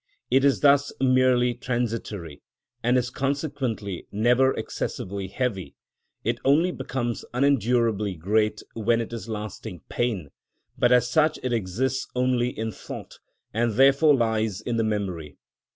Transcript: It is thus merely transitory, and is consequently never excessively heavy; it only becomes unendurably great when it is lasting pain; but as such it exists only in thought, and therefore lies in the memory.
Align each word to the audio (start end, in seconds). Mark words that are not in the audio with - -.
It 0.31 0.43
is 0.43 0.61
thus 0.61 0.91
merely 0.99 1.53
transitory, 1.53 2.41
and 2.81 2.97
is 2.97 3.11
consequently 3.11 4.07
never 4.11 4.51
excessively 4.57 5.27
heavy; 5.27 5.75
it 6.23 6.39
only 6.43 6.71
becomes 6.71 7.23
unendurably 7.35 8.15
great 8.15 8.63
when 8.73 8.99
it 8.99 9.13
is 9.13 9.29
lasting 9.29 9.81
pain; 9.89 10.29
but 10.75 10.91
as 10.91 11.07
such 11.11 11.37
it 11.43 11.53
exists 11.53 12.07
only 12.15 12.49
in 12.49 12.71
thought, 12.71 13.19
and 13.53 13.73
therefore 13.73 14.15
lies 14.15 14.59
in 14.59 14.77
the 14.77 14.83
memory. 14.83 15.37